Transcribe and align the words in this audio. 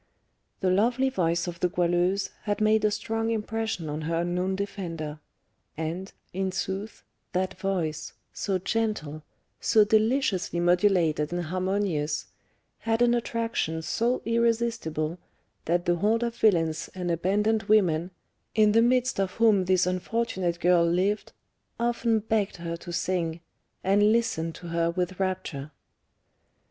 The 0.61 0.71
lovely 0.71 1.09
voice 1.09 1.45
of 1.45 1.59
the 1.59 1.69
Goualeuse 1.69 2.31
had 2.45 2.59
made 2.59 2.83
a 2.83 2.89
strong 2.89 3.29
impression 3.29 3.87
on 3.87 4.01
her 4.01 4.21
unknown 4.21 4.55
defender, 4.55 5.19
and, 5.77 6.11
in 6.33 6.51
sooth, 6.51 7.03
that 7.33 7.59
voice, 7.59 8.13
so 8.33 8.57
gentle, 8.57 9.21
so 9.59 9.85
deliciously 9.85 10.59
modulated 10.59 11.31
and 11.31 11.43
harmonious, 11.43 12.25
had 12.79 13.03
an 13.03 13.13
attraction 13.13 13.83
so 13.83 14.23
irresistible 14.25 15.19
that 15.65 15.85
the 15.85 15.97
horde 15.97 16.23
of 16.23 16.35
villains 16.35 16.89
and 16.95 17.11
abandoned 17.11 17.61
women, 17.69 18.09
in 18.55 18.71
the 18.71 18.81
midst 18.81 19.19
of 19.19 19.33
whom 19.33 19.65
this 19.65 19.85
unfortunate 19.85 20.59
girl 20.59 20.83
lived, 20.83 21.31
often 21.79 22.17
begged 22.21 22.55
her 22.55 22.75
to 22.75 22.91
sing, 22.91 23.39
and 23.83 24.11
listened 24.11 24.55
to 24.55 24.69
her 24.69 24.89
with 24.89 25.19
rapture. 25.19 25.69